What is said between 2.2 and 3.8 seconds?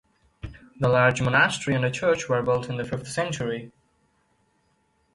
were built in the fifth century.